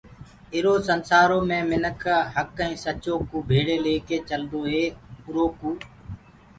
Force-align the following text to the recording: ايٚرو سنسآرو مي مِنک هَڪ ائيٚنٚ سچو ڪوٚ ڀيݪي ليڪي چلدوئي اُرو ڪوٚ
ايٚرو 0.53 0.73
سنسآرو 0.87 1.39
مي 1.49 1.59
مِنک 1.69 2.01
هَڪ 2.35 2.49
ائيٚنٚ 2.61 2.81
سچو 2.85 3.13
ڪوٚ 3.29 3.45
ڀيݪي 3.49 3.77
ليڪي 3.85 4.17
چلدوئي 4.29 4.83
اُرو 5.27 5.45
ڪوٚ 5.59 5.77